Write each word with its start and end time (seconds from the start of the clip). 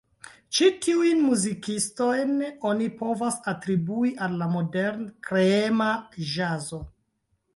Ĉi 0.57 0.67
tiujn 0.83 1.19
muzikistojn 1.25 2.31
oni 2.69 2.87
povas 3.03 3.37
atribui 3.53 4.13
al 4.27 4.37
la 4.39 4.47
modern-kreema 4.55 5.91
ĵazo. 6.33 6.81